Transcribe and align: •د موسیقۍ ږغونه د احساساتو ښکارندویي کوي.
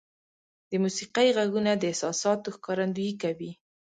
•د 0.69 0.71
موسیقۍ 0.83 1.27
ږغونه 1.37 1.71
د 1.77 1.83
احساساتو 1.91 2.47
ښکارندویي 2.55 3.13
کوي. 3.23 3.51